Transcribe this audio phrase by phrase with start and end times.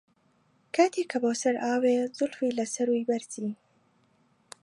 [0.75, 3.51] کاتێ کە بۆ سەر ئاوێ، زولفی لە سەرووی بەرزی